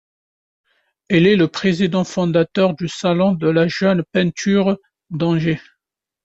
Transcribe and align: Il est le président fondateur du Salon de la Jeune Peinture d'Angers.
Il 1.11 1.27
est 1.27 1.35
le 1.35 1.47
président 1.47 2.03
fondateur 2.03 2.73
du 2.73 2.87
Salon 2.87 3.33
de 3.33 3.47
la 3.47 3.67
Jeune 3.67 4.03
Peinture 4.13 4.79
d'Angers. 5.11 5.61